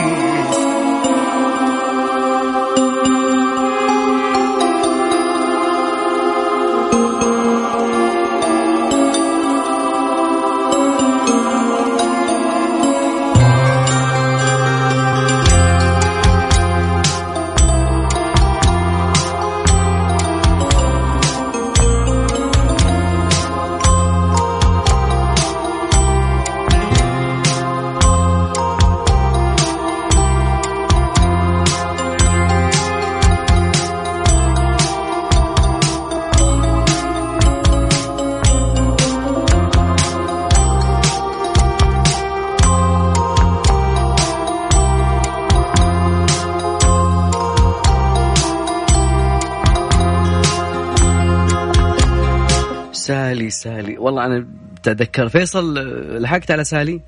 [54.14, 55.74] والله أنا بتذكر فيصل
[56.22, 57.00] لحقت على سالي؟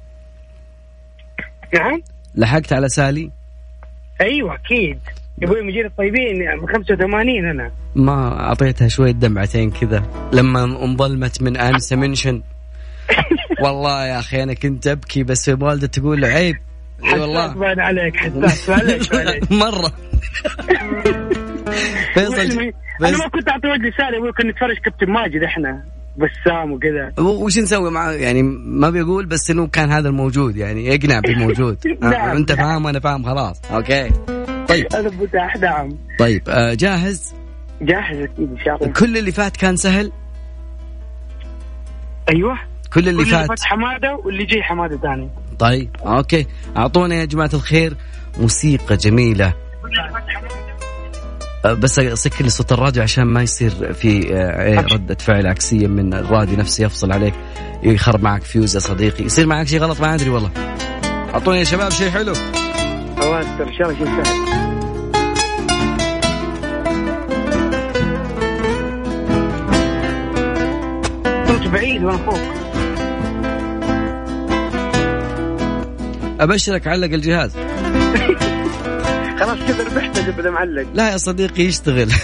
[1.74, 2.02] نعم.
[2.34, 3.30] لحقت على سالي؟
[4.20, 4.98] أيوه أكيد.
[5.42, 7.70] يا أبوي مجير الطيبين من 85 أنا.
[7.94, 10.02] ما أعطيتها شوية دمعتين كذا.
[10.32, 12.42] لما انظلمت من انسى منشن
[13.62, 16.56] والله يا أخي أنا كنت أبكي بس والدة تقول عيب.
[17.04, 17.54] إي والله.
[17.54, 19.08] باين عليك حساس معليش
[19.62, 19.92] مرة.
[22.14, 25.84] فيصل أنا ما كنت أعطي وجهي سالي أبوي كنا نتفرج كابتن ماجد إحنا.
[26.16, 27.12] بسام وكذا.
[27.18, 31.78] وش نسوي معاه يعني ما بيقول بس إنه كان هذا الموجود يعني يقنع بالموجود.
[32.02, 32.36] آه نعم.
[32.36, 33.60] أنت فاهم وأنا فاهم خلاص.
[33.70, 34.10] okay.
[34.68, 34.86] طيب.
[34.94, 37.34] أنا متاح نعم طيب آه جاهز؟
[37.82, 38.92] جاهز أكيد إن شاء الله.
[38.92, 40.12] كل اللي فات كان سهل؟
[42.28, 42.58] أيوه.
[42.92, 43.48] كل اللي كل فات.
[43.48, 45.30] فات حمادة واللي جاي حمادة ثاني.
[45.58, 46.46] طيب okay.
[46.76, 47.96] أعطونا يا جماعة الخير
[48.40, 49.46] موسيقى جميلة.
[49.46, 49.54] أه،
[51.74, 56.58] بس أسكر لي صوت الراديو عشان ما يصير في أه، ردة فعل عكسية من الراديو
[56.58, 57.34] نفسه يفصل عليك
[57.82, 59.24] يخرب معك فيوز يا صديقي.
[59.24, 60.50] يصير معك شيء غلط ما أدري والله.
[61.34, 62.32] أعطوني يا شباب شيء حلو.
[63.22, 64.66] الله يستر إن شاء الله شيء سهل.
[71.46, 72.40] كنت بعيد وأنا فوق.
[76.40, 77.56] أبشرك علق الجهاز.
[79.38, 80.86] خلاص كذا ربحت بدل معلق.
[80.94, 82.10] لا يا صديقي يشتغل.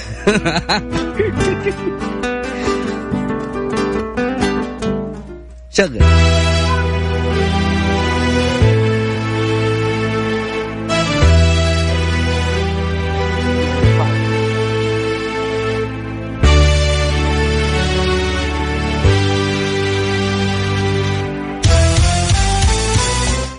[5.70, 5.98] شغل.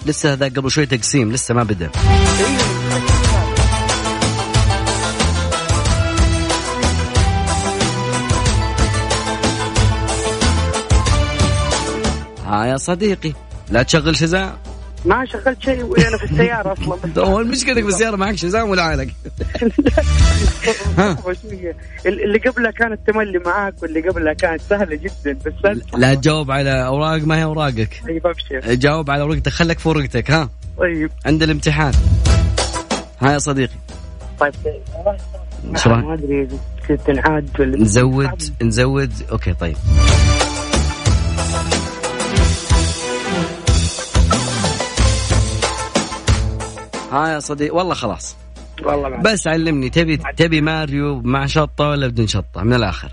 [0.06, 1.90] لسه هذا قبل شوي تقسيم لسه ما بدأ.
[12.64, 13.34] ها يا صديقي.
[13.70, 14.54] لا تشغل شزام.
[15.06, 16.98] ما شغلت شيء وأنا في السيارة أصلا.
[17.30, 19.08] هو المشكلة في السيارة معك شزام ولا عالق
[22.06, 25.54] اللي قبلها كانت تملي معاك واللي قبلها كانت سهلة جدا بس
[25.98, 28.02] لا تجاوب على أوراق ما هي أوراقك.
[28.08, 28.74] طيب أبشر.
[28.74, 31.12] جاوب على ورقتك خلك في ورقتك ها؟ طيب.
[31.26, 31.94] عند الامتحان.
[33.22, 33.76] ها يا صديقي.
[34.40, 34.54] طيب.
[35.74, 36.48] إيش؟ ما أدري
[37.06, 38.30] تنعاد ولا نزود
[38.62, 39.14] نزود.
[39.32, 39.76] أوكي طيب.
[47.14, 48.36] ها يا صديقي والله خلاص.
[48.84, 49.20] والله معك.
[49.20, 53.12] بس علمني تبي تبي ماريو مع شطة ولا بدون شطة؟ من الآخر.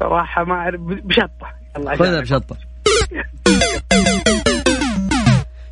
[0.00, 1.46] صراحة ما أعرف بشطة.
[1.76, 2.20] الله خذها.
[2.20, 2.56] بشطة.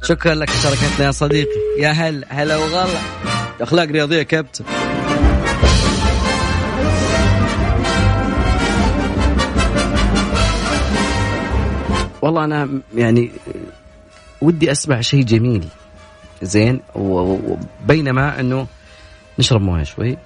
[0.02, 1.50] شكرا لك شاركتنا يا صديقي.
[1.78, 3.00] يا هلا هلا وغلا.
[3.60, 4.64] أخلاق رياضية كابتن.
[12.22, 13.30] والله أنا يعني
[14.40, 15.64] ودي أسمع شيء جميل.
[16.42, 18.66] زين وبينما إنه
[19.38, 20.16] نشرب موية شوي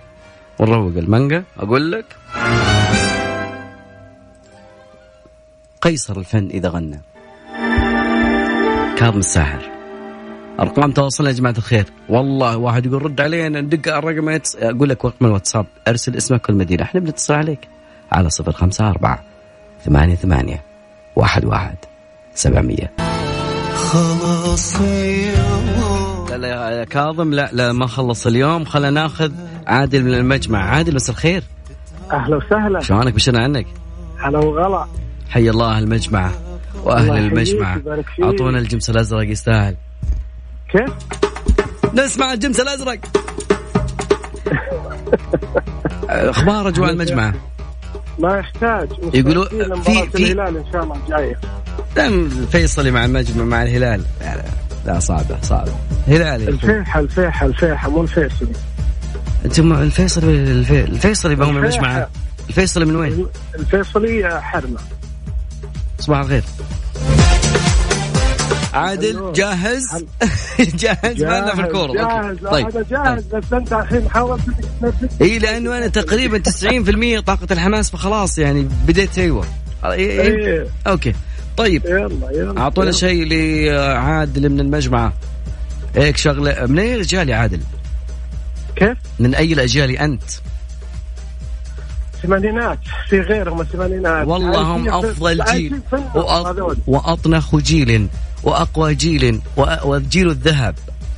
[0.58, 1.44] ونروق المانجا.
[1.58, 2.04] أقول لك
[5.80, 7.00] قيصر الفن إذا غنى.
[8.98, 9.70] كاظم الساحر.
[10.60, 11.86] أرقام تواصلنا يا جماعة الخير.
[12.08, 16.82] والله واحد يقول رد علينا ندق على الرقم أقول لك رقم الواتساب أرسل اسمك والمدينه
[16.82, 17.68] إحنا بنتصل عليك.
[18.12, 19.22] على صفر خمسة أربعة
[19.84, 20.62] ثمانية ثمانية
[21.16, 21.76] واحد واحد
[22.34, 22.88] 700
[23.74, 25.91] خلاص اليوم
[26.32, 28.64] لا لا يا كاظم لا لا ما خلص اليوم.
[28.64, 29.32] خلينا ناخذ
[29.66, 30.58] عادل من المجمع.
[30.70, 31.42] عادل مساء الخير.
[32.12, 32.80] أهلا وسهلا.
[32.80, 33.66] شلونك؟ بشرنا عنك؟
[34.18, 34.86] هلا وغلا.
[35.30, 36.32] حي الله المجمعة
[36.84, 37.80] وأهل المجمعة.
[38.22, 39.76] أعطونا الجمس الأزرق يستاهل.
[40.70, 40.90] كيف؟
[41.94, 42.98] نسمع الجمس الأزرق.
[46.08, 47.34] أخبار أجواء المجمعة
[48.18, 48.88] ما يحتاج.
[49.14, 51.40] يقولوا في- في- الهلال إن شاء الله الجاية.
[51.96, 54.02] دام الفيصلي مع المجمع مع الهلال.
[54.20, 54.42] لا
[54.86, 55.72] لا, صعبة صعبة
[56.08, 56.48] هلال يا أخوي.
[56.48, 57.46] الفيحة الفيحة.
[57.46, 58.52] الفيحة مو الفيصلي.
[59.44, 60.84] أنتم الفيصلي الفي...
[60.84, 61.86] الفيصلي بهم الفيحة.
[61.86, 62.08] المجمعة
[62.48, 63.26] الفيصلي من وين؟
[63.58, 64.78] الفيصلي حرمة.
[65.98, 66.42] صباح الخير.
[68.74, 69.82] عادل جاهز؟
[70.82, 72.00] جاهز؟ ما عندنا في الكورة.
[72.00, 72.22] okay.
[72.22, 72.66] جاهز طيب.
[72.66, 74.40] هذا جاهز بس أنت الحين حاولت
[75.20, 76.42] إي لأنه أنا تقريبا
[77.18, 79.44] 90% طاقة الحماس فخلاص يعني بديت أيوه.
[79.84, 80.66] إيه.
[80.86, 81.14] أوكي.
[81.56, 82.92] طيب يلا يلا أعطونا.
[82.92, 85.12] شيء لعادل من المجمعة
[85.96, 87.60] هيك شغلة من أي الأجيال يا عادل؟
[88.76, 90.22] كيف؟ من أي الأجيال أنت؟
[92.22, 92.78] ثمانينات
[93.08, 95.80] في غيرهم الثمانينات والله هم عايشين في- أفضل جيل
[96.14, 96.76] وأط...
[96.86, 98.08] واطنخ جيل
[98.42, 100.74] وأقوى جيل وأ- وجيل الذهب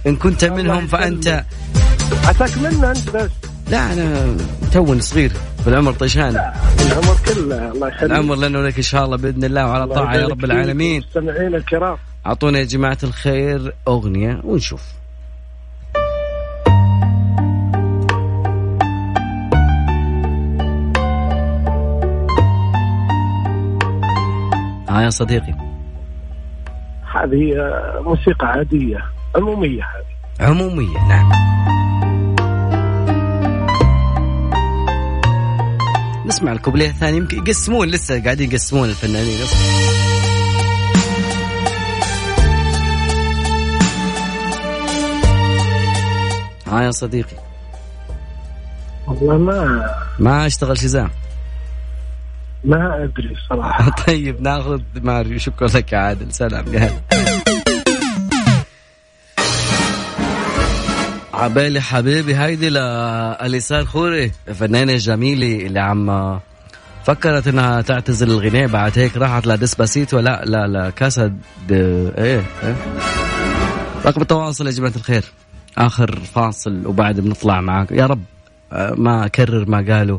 [0.07, 1.45] إن كنت منهم فأنت.
[2.25, 3.31] عساك منا أنت بس
[3.71, 4.37] لا أنا
[4.73, 5.33] توني صغير
[5.65, 6.37] في العمر طيشان.
[6.87, 8.03] العمر كله الله يخليك.
[8.13, 11.03] العمر لأنه لك إن شاء الله بإذن الله وعلى الله طاعة يا رب العالمين.
[11.03, 11.97] المستمعين الكرام.
[12.27, 14.83] أعطونا يا جماعة الخير أغنية ونشوف.
[24.89, 25.55] ها يا صديقي.
[27.15, 29.05] هذه آه، موسيقى عادية
[29.37, 30.49] عمومية هذه.
[30.51, 31.33] عمومية نعم.
[36.35, 39.39] نسمع الكوبليه الثاني يمكن يقسمون لسه قاعدين يقسمون الفنانين.
[46.67, 47.37] ها يا صديقي.
[49.07, 49.87] والله ما
[50.19, 51.11] ما اشتغل شزام؟
[52.65, 57.44] ما أدري صراحة طيب ناخذ ماريو شكرا لك يا عادل سلام يا هلا.
[61.35, 64.33] عبالي حبيبي هيدي لأليسان خوري.
[64.49, 66.39] الفنانة الجميلة اللي عم
[67.05, 71.27] فكرت إنها تعتزل الغناء بعد هيك راحت لديسباسيتو لا لا لا كاسا
[71.69, 71.73] د...
[72.19, 72.77] إيه إيه.
[74.07, 75.25] رقم التواصل يا جماعة الخير.
[75.79, 78.23] آخر فاصل وبعد بنطلع معاك يا رب
[78.73, 80.19] آه، ما اكرر ما قالوا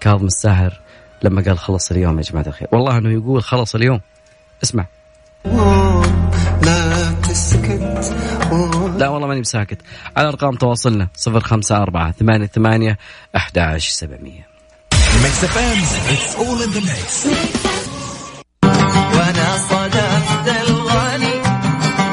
[0.00, 0.80] كاظم الساهر
[1.22, 2.68] لما قال خلص اليوم يا جماعة الخير.
[2.72, 4.00] والله إنه يقول خلص اليوم.
[4.62, 4.86] اسمع.
[9.02, 9.78] لا والله ماني بساكت
[10.16, 12.96] على أرقام تواصلنا 054 88
[13.36, 14.32] 11700
[15.22, 15.78] Mix FM
[16.12, 17.26] it's all in the mix
[19.14, 21.34] وأنا صدفت الغالي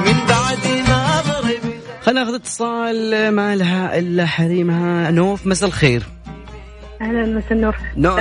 [0.05, 5.11] من بعد ما ضرب خلينا ناخذ اتصال ما لها إلا حريمها.
[5.11, 6.03] نوف مساء الخير.
[7.01, 7.75] أهلا مساء النور.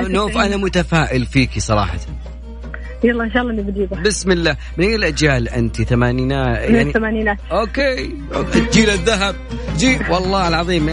[0.09, 0.37] نوف.
[0.37, 1.99] أنا متفائل فيكي صراحة.
[3.05, 4.03] يلا إن شاء الله بجيبه.
[4.03, 4.57] بسم الله.
[4.76, 7.38] من اي الأجيال أنت؟ ثمانينات من يعني الثمانينات.
[7.53, 8.14] okay.
[8.34, 8.66] Okay.
[8.72, 9.34] جيل الذهب.
[9.76, 10.86] جي والله العظيم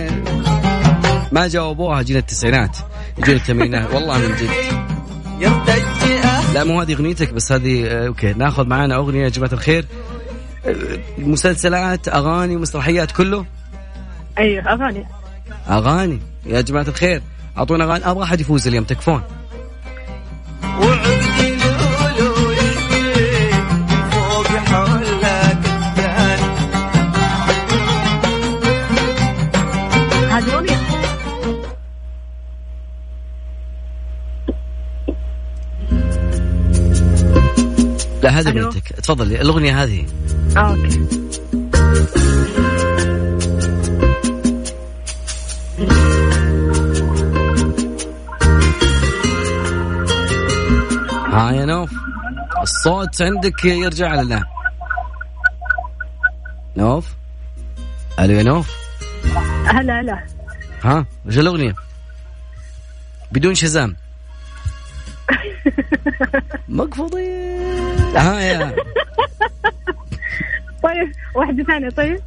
[1.31, 2.77] ما جاوبوها جيل التسعينات.
[3.25, 3.93] جيل الثمانينات.
[3.93, 4.49] والله من جد.
[6.53, 8.33] لا مو هذه أغنيتك بس هذه آه، okay.
[8.33, 9.85] ناخذ معانا أغنية يا جماعة الخير.
[10.65, 10.75] آه،
[11.17, 13.45] مسلسلات أغاني مسرحيات كله؟
[14.37, 15.05] أيوه أغاني.
[15.69, 16.19] أغاني.
[16.45, 17.21] يا جماعة الخير.
[17.57, 18.05] أعطونا أغاني.
[18.11, 19.21] أبغى أحد يفوز اليوم تكفون.
[38.25, 38.49] لا هذه.
[38.49, 40.05] اغنيتك تفضلي الأغنية هذه.
[40.57, 41.05] أوكي.
[51.31, 51.91] ها يا نوف
[52.61, 54.45] الصوت عندك يرجع لنا
[56.77, 57.13] نوف؟
[58.19, 58.71] ألو يا نوف؟
[59.65, 60.25] هلا هلا.
[60.83, 61.75] ها وش الأغنية؟
[63.31, 63.95] بدون شزام.
[66.69, 68.04] مقفوضين.
[68.15, 68.75] ها يا.
[70.83, 72.19] طيب واحدة ثانية طيب.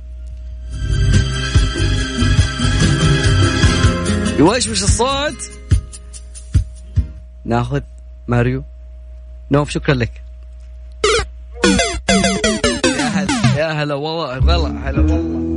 [4.38, 5.50] يوشوش الصوت؟
[7.44, 7.80] ناخذ
[8.28, 8.64] ماريو.
[9.50, 10.22] نوف شكرا لك.
[12.86, 15.48] يا هلا يا هلا والله والله هلا والله.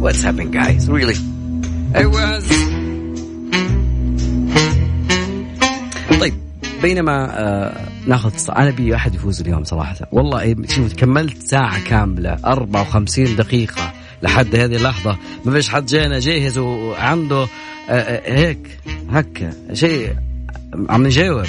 [0.00, 0.88] What's happening guys?
[0.88, 1.18] Really?
[1.94, 2.69] It was
[6.82, 9.96] بينما آه ناخذ أنا ابي أحد يفوز اليوم صراحة.
[10.12, 15.16] والله إيه، شوف كملت ساعة كاملة 54 دقيقة لحد هذه اللحظة.
[15.44, 17.48] ما فيش حد جانا جاهز وعنده آه
[17.90, 18.78] آه هيك
[19.10, 20.16] هكا شيء
[20.88, 21.46] عم نجاوب.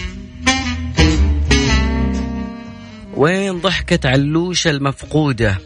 [3.17, 5.57] وين ضحكة علوشة المفقودة؟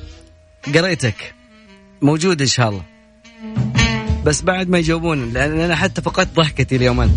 [0.76, 1.34] قريتك.
[2.01, 2.84] موجود إن شاء الله.
[4.26, 7.01] بس بعد ما يجاوبون لأن أنا حتى فقدت ضحكتي اليوم.
[7.01, 7.11] أنا.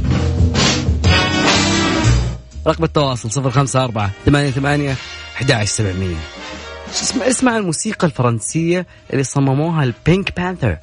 [2.66, 4.96] رقم التواصل صفر خمسة أربعة ثمانية ثمانية
[5.36, 6.16] أحد سبعمية.
[6.90, 10.76] اسمع اسمع الموسيقى الفرنسية اللي صمموها البينك بانثر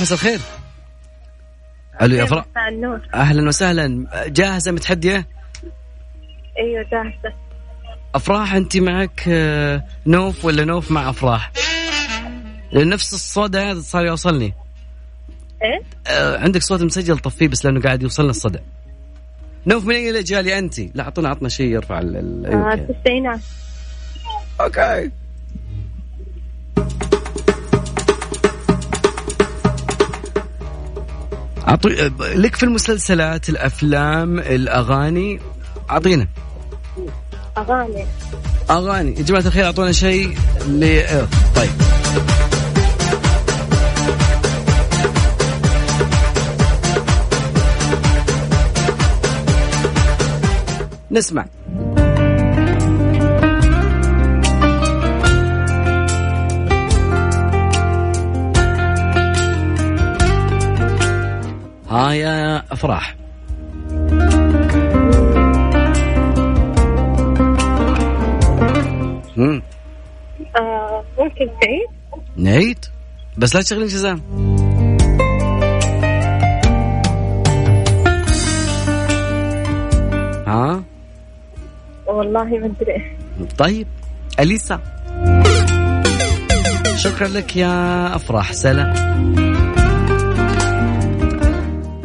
[0.00, 0.40] مساء الخير.
[2.02, 2.26] ألو يا
[2.68, 3.00] النور.
[3.14, 4.06] أهلا وسهلا.
[4.26, 5.26] جاهزة متحدية؟
[6.58, 7.34] أيوه جاهزة.
[8.14, 11.52] أفراح أنت معك آه، نوف ولا نوف مع أفراح؟
[12.74, 14.54] نفس الصوت هذا صار يوصلني.
[15.62, 18.58] إيه؟ آه، عندك صوت مسجل طفيه بس لأنه قاعد يوصلنا الصدى.
[19.66, 22.74] نوف من اي الاجيال أنت؟ لا أعطونا عطنا شيء يرفع ال ال- آه، أيوة.
[22.74, 23.40] التسعينات
[24.60, 25.10] أوكي.
[31.70, 31.88] أعطي
[32.20, 35.40] لك في المسلسلات الأفلام الأغاني؟
[35.90, 36.28] أعطينا.
[37.58, 38.06] أغاني.
[38.70, 39.14] أغاني.
[39.18, 40.36] يا جماعة الخير أعطونا شيء
[40.68, 41.70] ل آه، طيب.
[51.10, 51.44] نسمع.
[61.90, 63.16] ها يا أفراح.
[69.36, 69.62] مم.
[70.56, 71.88] آه ممكن تعيد
[72.36, 72.84] نعيد؟
[73.38, 74.22] بس لا تشغلين شزام
[80.46, 80.82] ها؟
[82.06, 83.16] والله ما أدري.
[83.58, 83.86] طيب
[84.40, 84.80] أليسا.
[86.96, 89.59] شكرا لك يا أفراح سلام.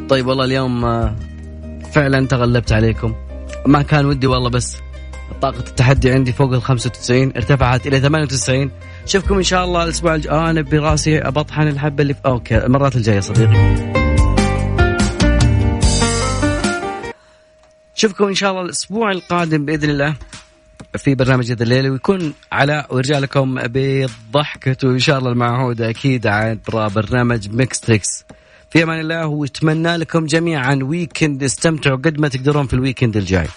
[0.09, 1.15] طيب والله اليوم آه،
[1.91, 3.15] فعلا تغلبت عليكم.
[3.65, 4.77] ما كان ودي والله بس
[5.41, 8.71] طاقة التحدي عندي فوق ال 95 ارتفعت إلى 98
[9.05, 12.95] شوفكم إن شاء الله الأسبوع الجاي آه أنا براسي بطحن الحبة اللي في أوكي المرات
[12.95, 13.75] الجاية صديقي.
[17.95, 20.15] شوفكم إن شاء الله الأسبوع القادم بإذن الله
[20.97, 26.87] في برنامج هذا الليل ويكون علاء ويرجع لكم بضحكته إن شاء الله المعهودة أكيد عبر
[26.87, 28.25] برنامج Mix Trix
[28.75, 33.47] في أمان الله واتمنى لكم جميعا weekend استمتعوا قد ما تقدرون في ال weekend الجاي.